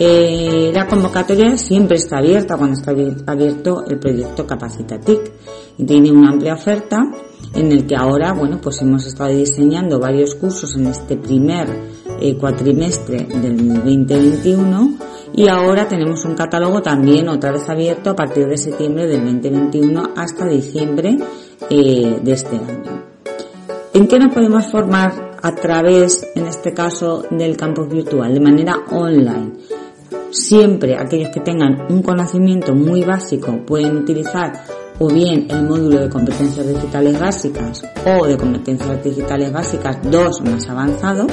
Eh, 0.04 0.73
la 0.75 0.88
convocatoria 0.88 1.56
siempre 1.56 1.97
está 1.97 2.18
abierta 2.18 2.56
cuando 2.56 2.76
está 2.76 2.90
abierto 2.90 3.85
el 3.87 4.00
proyecto 4.00 4.44
Capacitatic 4.44 5.30
y 5.78 5.85
tiene 5.85 6.11
una 6.11 6.30
amplia 6.30 6.54
oferta 6.54 7.09
en 7.54 7.71
el 7.71 7.87
que 7.87 7.94
ahora, 7.94 8.32
bueno, 8.32 8.59
pues 8.61 8.82
hemos 8.82 9.06
estado 9.06 9.30
diseñando 9.30 10.00
varios 10.00 10.35
cursos 10.35 10.75
en 10.75 10.88
este 10.88 11.16
primer 11.16 11.68
eh, 12.21 12.37
cuatrimestre 12.37 13.28
del 13.28 13.56
2021 13.56 14.94
y 15.35 15.47
ahora 15.47 15.87
tenemos 15.87 16.25
un 16.25 16.35
catálogo 16.35 16.82
también 16.82 17.28
otra 17.28 17.52
vez 17.52 17.68
abierto 17.68 18.11
a 18.11 18.16
partir 18.16 18.49
de 18.49 18.56
septiembre 18.56 19.06
del 19.06 19.25
2021 19.25 20.14
hasta 20.16 20.49
diciembre 20.49 21.16
eh, 21.71 22.18
de 22.21 22.32
este 22.32 22.56
año. 22.56 23.04
¿En 23.94 24.09
qué 24.09 24.18
nos 24.18 24.35
podemos 24.35 24.66
formar 24.66 25.38
a 25.40 25.54
través, 25.54 26.26
en 26.35 26.47
este 26.47 26.75
caso, 26.75 27.23
del 27.30 27.56
campus 27.56 27.88
virtual, 27.88 28.35
de 28.35 28.40
manera 28.40 28.78
online? 28.90 29.52
Siempre 30.33 30.97
aquellos 30.97 31.29
que 31.29 31.41
tengan 31.41 31.93
un 31.93 32.03
conocimiento 32.03 32.75
muy 32.75 33.03
básico 33.03 33.61
pueden 33.67 33.99
utilizar 33.99 34.65
o 34.99 35.07
bien 35.09 35.47
el 35.51 35.65
módulo 35.65 36.01
de 36.01 36.09
competencias 36.09 36.67
digitales 36.67 37.21
básicas 37.21 37.83
o 38.07 38.27
de 38.27 38.39
competencias 38.39 39.05
digitales 39.05 39.53
básicas 39.53 39.99
2 40.11 40.41
más 40.41 40.67
avanzado, 40.71 41.27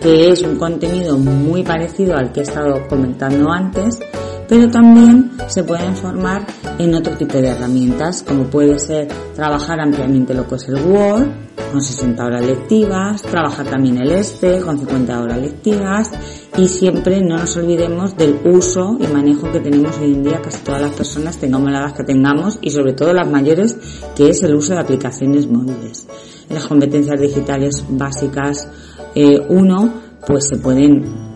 que 0.00 0.30
es 0.30 0.40
un 0.42 0.56
contenido 0.56 1.18
muy 1.18 1.64
parecido 1.64 2.16
al 2.16 2.30
que 2.30 2.40
he 2.40 2.42
estado 2.44 2.86
comentando 2.88 3.50
antes, 3.50 3.98
pero 4.48 4.70
también 4.70 5.32
se 5.52 5.64
pueden 5.64 5.94
formar 5.94 6.46
en 6.78 6.94
otro 6.94 7.14
tipo 7.14 7.36
de 7.36 7.48
herramientas, 7.48 8.22
como 8.26 8.44
puede 8.44 8.78
ser 8.78 9.08
trabajar 9.34 9.80
ampliamente 9.80 10.32
lo 10.32 10.48
que 10.48 10.54
es 10.54 10.68
el 10.68 10.76
Word, 10.76 11.28
con 11.70 11.82
60 11.82 12.24
horas 12.24 12.44
lectivas, 12.44 13.20
trabajar 13.20 13.66
también 13.66 13.98
el 13.98 14.12
ESTE 14.12 14.60
con 14.60 14.78
50 14.78 15.20
horas 15.20 15.38
lectivas 15.38 16.10
y 16.56 16.68
siempre 16.68 17.20
no 17.20 17.36
nos 17.36 17.54
olvidemos 17.58 18.16
del 18.16 18.40
uso 18.46 18.96
y 18.98 19.06
manejo 19.08 19.52
que 19.52 19.60
tenemos 19.60 19.98
hoy 19.98 20.14
en 20.14 20.22
día 20.22 20.40
casi 20.40 20.62
todas 20.64 20.80
las 20.80 20.94
personas, 20.94 21.36
tengamos 21.36 21.70
la 21.70 21.80
edad 21.80 21.96
que 21.96 22.04
tengamos 22.04 22.58
y 22.62 22.70
sobre 22.70 22.94
todo 22.94 23.12
las 23.12 23.30
mayores, 23.30 23.76
que 24.16 24.30
es 24.30 24.42
el 24.42 24.54
uso 24.54 24.72
de 24.72 24.80
aplicaciones 24.80 25.46
móviles. 25.48 26.06
Las 26.48 26.66
competencias 26.66 27.20
digitales 27.20 27.84
básicas 27.90 28.68
1, 29.14 29.84
eh, 29.84 29.90
pues 30.26 30.44
se 30.48 30.56
pueden 30.58 31.31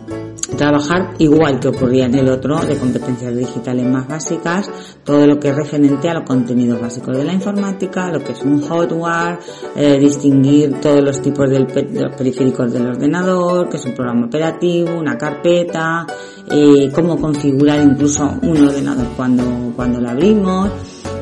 trabajar 0.57 1.15
igual 1.19 1.59
que 1.59 1.69
ocurría 1.69 2.07
en 2.07 2.15
el 2.15 2.29
otro 2.29 2.59
de 2.61 2.77
competencias 2.77 3.35
digitales 3.35 3.87
más 3.87 4.07
básicas, 4.07 4.71
todo 5.05 5.27
lo 5.27 5.39
que 5.39 5.49
es 5.49 5.57
referente 5.57 6.09
a 6.09 6.15
los 6.15 6.25
contenidos 6.25 6.81
básicos 6.81 7.17
de 7.17 7.25
la 7.25 7.33
informática, 7.33 8.11
lo 8.11 8.23
que 8.23 8.33
es 8.33 8.43
un 8.43 8.63
hardware, 8.63 9.39
eh, 9.75 9.99
distinguir 9.99 10.81
todos 10.81 11.03
los 11.03 11.21
tipos 11.21 11.51
de 11.51 11.61
los 11.61 12.17
periféricos 12.17 12.73
del 12.73 12.87
ordenador, 12.87 13.69
que 13.69 13.77
es 13.77 13.85
un 13.85 13.95
programa 13.95 14.27
operativo, 14.27 14.99
una 14.99 15.17
carpeta, 15.17 16.07
eh, 16.51 16.91
cómo 16.95 17.21
configurar 17.21 17.81
incluso 17.81 18.39
un 18.43 18.67
ordenador 18.67 19.07
cuando, 19.17 19.73
cuando 19.75 20.01
lo 20.01 20.11
abrimos, 20.11 20.71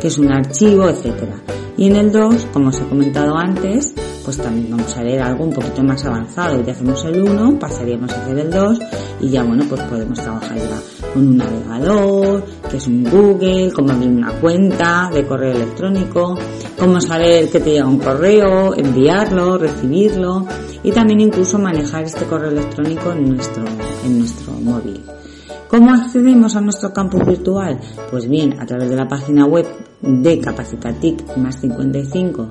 que 0.04 0.08
es 0.08 0.18
un 0.18 0.30
archivo, 0.30 0.86
etcétera. 0.90 1.40
Y 1.78 1.86
en 1.86 1.96
el 1.96 2.12
2, 2.12 2.48
como 2.52 2.68
os 2.68 2.78
he 2.78 2.84
comentado 2.84 3.38
antes, 3.38 3.94
pues 4.22 4.36
también 4.36 4.70
vamos 4.70 4.94
a 4.98 5.02
ver 5.02 5.22
algo 5.22 5.44
un 5.44 5.50
poquito 5.54 5.82
más 5.82 6.04
avanzado. 6.04 6.62
Ya 6.62 6.72
hacemos 6.72 7.02
el 7.06 7.22
1, 7.22 7.58
pasaríamos 7.58 8.12
a 8.12 8.22
hacer 8.22 8.38
el 8.38 8.50
2 8.50 8.78
y 9.22 9.30
ya 9.30 9.42
bueno, 9.42 9.64
pues 9.66 9.80
podemos 9.80 10.20
trabajar 10.20 10.58
ya 10.58 11.10
con 11.14 11.26
un 11.26 11.38
navegador, 11.38 12.44
que 12.70 12.76
es 12.76 12.86
un 12.86 13.04
Google, 13.04 13.72
cómo 13.72 13.92
abrir 13.92 14.10
una 14.10 14.30
cuenta 14.32 15.10
de 15.10 15.26
correo 15.26 15.52
electrónico, 15.52 16.38
cómo 16.78 17.00
saber 17.00 17.48
que 17.48 17.60
te 17.60 17.70
llega 17.70 17.86
un 17.86 17.98
correo, 17.98 18.74
enviarlo, 18.76 19.56
recibirlo 19.56 20.46
y 20.82 20.92
también 20.92 21.20
incluso 21.20 21.58
manejar 21.58 22.04
este 22.04 22.26
correo 22.26 22.50
electrónico 22.50 23.10
en 23.10 23.30
nuestro, 23.30 23.64
en 24.04 24.18
nuestro 24.18 24.52
móvil. 24.52 25.00
¿Cómo 25.68 25.92
accedemos 25.92 26.56
a 26.56 26.60
nuestro 26.60 26.92
campus 26.92 27.24
virtual? 27.26 27.80
Pues 28.10 28.28
bien, 28.28 28.60
a 28.60 28.66
través 28.66 28.90
de 28.90 28.96
la 28.96 29.08
página 29.08 29.46
web 29.46 29.66
de 30.00 30.40
Capacitatic 30.40 31.36
más 31.36 31.60
55, 31.60 32.50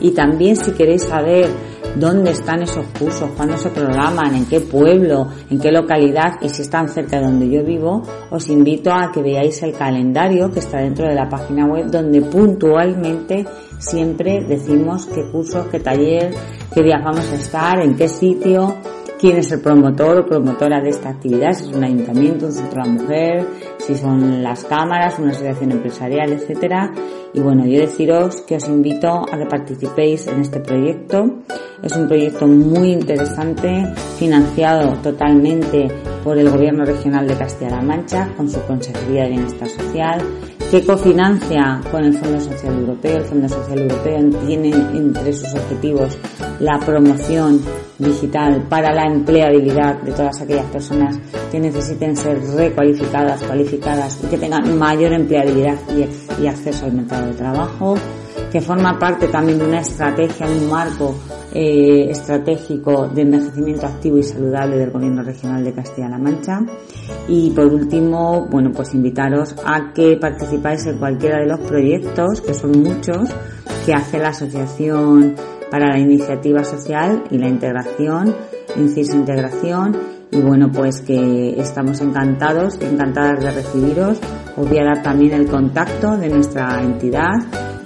Y 0.00 0.12
también 0.12 0.56
si 0.56 0.72
queréis 0.72 1.02
saber 1.04 1.48
dónde 1.96 2.30
están 2.30 2.62
esos 2.62 2.86
cursos, 2.98 3.30
cuándo 3.36 3.56
se 3.56 3.70
programan, 3.70 4.34
en 4.34 4.46
qué 4.46 4.60
pueblo, 4.60 5.28
en 5.50 5.58
qué 5.58 5.70
localidad 5.70 6.34
y 6.40 6.48
si 6.48 6.62
están 6.62 6.88
cerca 6.88 7.18
de 7.18 7.26
donde 7.26 7.48
yo 7.48 7.64
vivo, 7.64 8.02
os 8.30 8.48
invito 8.48 8.92
a 8.92 9.10
que 9.12 9.22
veáis 9.22 9.62
el 9.62 9.72
calendario 9.72 10.50
que 10.50 10.60
está 10.60 10.78
dentro 10.78 11.06
de 11.06 11.14
la 11.14 11.28
página 11.28 11.66
web 11.66 11.86
donde 11.90 12.22
puntualmente 12.22 13.44
siempre 13.78 14.44
decimos 14.46 15.06
qué 15.06 15.24
cursos, 15.30 15.66
qué 15.66 15.80
taller, 15.80 16.32
qué 16.72 16.82
días 16.82 17.02
vamos 17.04 17.30
a 17.30 17.34
estar, 17.34 17.80
en 17.80 17.96
qué 17.96 18.08
sitio, 18.08 18.76
quién 19.22 19.36
es 19.36 19.52
el 19.52 19.60
promotor 19.60 20.18
o 20.18 20.26
promotora 20.26 20.80
de 20.80 20.90
esta 20.90 21.10
actividad, 21.10 21.52
si 21.52 21.70
es 21.70 21.76
un 21.76 21.84
ayuntamiento, 21.84 22.46
un 22.46 22.52
centro 22.52 22.82
de 22.82 22.88
la 22.88 22.92
mujer, 22.92 23.46
si 23.78 23.94
son 23.94 24.42
las 24.42 24.64
cámaras, 24.64 25.16
una 25.20 25.30
asociación 25.30 25.70
empresarial, 25.70 26.32
etcétera. 26.32 26.92
Y 27.32 27.38
bueno, 27.38 27.64
yo 27.64 27.78
deciros 27.78 28.42
que 28.42 28.56
os 28.56 28.68
invito 28.68 29.08
a 29.08 29.38
que 29.38 29.46
participéis 29.46 30.26
en 30.26 30.40
este 30.40 30.58
proyecto. 30.58 31.38
Es 31.84 31.94
un 31.94 32.08
proyecto 32.08 32.48
muy 32.48 32.90
interesante, 32.90 33.86
financiado 34.18 34.92
totalmente 34.96 35.86
por 36.24 36.36
el 36.36 36.50
Gobierno 36.50 36.84
Regional 36.84 37.28
de 37.28 37.36
Castilla-La 37.36 37.80
Mancha, 37.80 38.28
con 38.36 38.50
su 38.50 38.60
Consejería 38.62 39.22
de 39.22 39.30
Bienestar 39.30 39.68
Social, 39.68 40.20
que 40.68 40.84
cofinancia 40.84 41.80
con 41.92 42.02
el 42.02 42.14
Fondo 42.14 42.40
Social 42.40 42.74
Europeo. 42.74 43.18
El 43.18 43.24
Fondo 43.24 43.48
Social 43.48 43.78
Europeo 43.78 44.30
tiene 44.46 44.70
entre 44.70 45.32
sus 45.32 45.54
objetivos 45.54 46.18
la 46.62 46.78
promoción 46.78 47.60
digital 47.98 48.62
para 48.68 48.92
la 48.92 49.06
empleabilidad 49.06 50.00
de 50.02 50.12
todas 50.12 50.40
aquellas 50.40 50.66
personas 50.66 51.18
que 51.50 51.58
necesiten 51.58 52.16
ser 52.16 52.40
recualificadas, 52.40 53.42
cualificadas 53.42 54.22
y 54.22 54.28
que 54.28 54.38
tengan 54.38 54.78
mayor 54.78 55.12
empleabilidad 55.12 55.76
y, 56.40 56.46
acceso 56.46 56.86
al 56.86 56.92
mercado 56.92 57.26
de 57.26 57.34
trabajo, 57.34 57.94
que 58.52 58.60
forma 58.60 58.96
parte 58.96 59.26
también 59.26 59.58
de 59.58 59.64
una 59.64 59.80
estrategia, 59.80 60.46
un 60.46 60.68
marco 60.68 61.16
eh, 61.52 62.10
estratégico 62.10 63.08
de 63.08 63.22
envejecimiento 63.22 63.86
activo 63.86 64.18
y 64.18 64.22
saludable 64.22 64.78
del 64.78 64.90
Gobierno 64.90 65.22
Regional 65.22 65.64
de 65.64 65.72
Castilla-La 65.72 66.18
Mancha. 66.18 66.60
Y 67.26 67.50
por 67.50 67.66
último, 67.66 68.46
bueno, 68.48 68.70
pues 68.72 68.94
invitaros 68.94 69.54
a 69.64 69.92
que 69.92 70.16
participáis 70.16 70.86
en 70.86 70.98
cualquiera 70.98 71.40
de 71.40 71.46
los 71.46 71.60
proyectos, 71.60 72.40
que 72.40 72.54
son 72.54 72.82
muchos, 72.82 73.30
que 73.84 73.92
hace 73.92 74.18
la 74.18 74.28
Asociación 74.28 75.34
para 75.72 75.88
la 75.88 75.98
Iniciativa 75.98 76.62
Social 76.64 77.24
y 77.30 77.38
la 77.38 77.48
Integración, 77.48 78.36
Inciso 78.76 79.16
Integración, 79.16 79.96
y 80.30 80.38
bueno, 80.42 80.70
pues 80.70 81.00
que 81.00 81.58
estamos 81.58 82.02
encantados, 82.02 82.78
encantadas 82.82 83.42
de 83.42 83.50
recibiros. 83.52 84.18
Os 84.54 84.68
voy 84.68 84.78
a 84.78 84.84
dar 84.84 85.02
también 85.02 85.32
el 85.32 85.46
contacto 85.46 86.18
de 86.18 86.28
nuestra 86.28 86.82
entidad. 86.82 87.32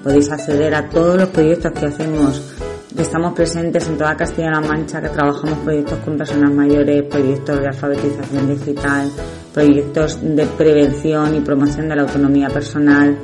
Podéis 0.02 0.32
acceder 0.32 0.74
a 0.74 0.88
todos 0.88 1.16
los 1.16 1.28
proyectos 1.28 1.70
que 1.72 1.86
hacemos 1.86 2.56
Estamos 2.98 3.34
presentes 3.34 3.86
en 3.88 3.98
toda 3.98 4.16
Castilla-La 4.16 4.60
Mancha, 4.62 5.02
que 5.02 5.10
trabajamos 5.10 5.58
proyectos 5.58 5.98
con 5.98 6.16
personas 6.16 6.50
mayores, 6.50 7.04
proyectos 7.04 7.60
de 7.60 7.66
alfabetización 7.66 8.48
digital, 8.48 9.10
proyectos 9.52 10.18
de 10.22 10.46
prevención 10.46 11.36
y 11.36 11.40
promoción 11.40 11.90
de 11.90 11.96
la 11.96 12.02
autonomía 12.02 12.48
personal, 12.48 13.18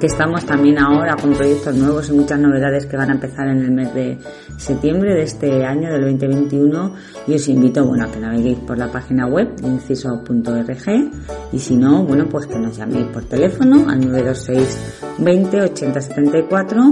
que 0.00 0.06
estamos 0.06 0.46
también 0.46 0.78
ahora 0.78 1.14
con 1.14 1.34
proyectos 1.34 1.76
nuevos 1.76 2.08
y 2.08 2.12
muchas 2.12 2.40
novedades 2.40 2.86
que 2.86 2.96
van 2.96 3.10
a 3.10 3.12
empezar 3.12 3.46
en 3.48 3.58
el 3.58 3.70
mes 3.70 3.92
de 3.92 4.18
septiembre 4.56 5.14
de 5.14 5.22
este 5.24 5.66
año 5.66 5.92
del 5.92 6.00
2021 6.12 6.94
y 7.26 7.34
os 7.34 7.48
invito 7.48 7.84
bueno 7.84 8.06
a 8.06 8.10
que 8.10 8.18
naveguéis 8.18 8.60
por 8.60 8.78
la 8.78 8.90
página 8.90 9.26
web 9.26 9.54
inciso.org 9.62 11.10
y 11.52 11.58
si 11.58 11.76
no 11.76 12.02
bueno 12.04 12.26
pues 12.30 12.46
que 12.46 12.58
nos 12.58 12.78
llaméis 12.78 13.08
por 13.08 13.24
teléfono 13.24 13.90
al 13.90 14.00
926 14.00 15.18
20 15.18 15.60
80 15.60 16.00
74 16.00 16.82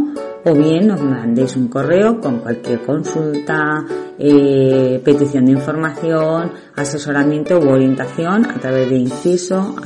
o 0.45 0.55
bien 0.55 0.89
nos 0.89 1.01
mandéis 1.01 1.57
un 1.57 1.69
correo 1.69 2.21
con 2.21 2.41
cualquier 2.41 2.83
consulta, 2.83 3.85
eh, 4.19 5.01
petición 5.03 5.47
de 5.47 5.53
información, 5.53 6.53
asesoramiento 6.77 7.59
u 7.59 7.71
orientación 7.71 8.45
a 8.45 8.61
través 8.61 8.91
de 8.91 8.97
inciso 8.97 9.77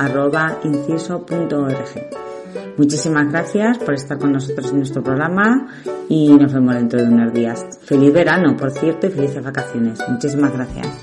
Muchísimas 2.77 3.29
gracias 3.31 3.77
por 3.77 3.93
estar 3.93 4.17
con 4.17 4.31
nosotros 4.31 4.71
en 4.71 4.77
nuestro 4.77 5.03
programa 5.03 5.67
y 6.09 6.29
nos 6.29 6.53
vemos 6.53 6.75
dentro 6.75 7.01
de 7.01 7.07
unos 7.07 7.33
días. 7.33 7.65
Feliz 7.83 8.11
verano, 8.11 8.57
por 8.57 8.71
cierto, 8.71 9.07
y 9.07 9.11
felices 9.11 9.43
vacaciones. 9.43 9.99
Muchísimas 10.09 10.53
gracias. 10.53 11.02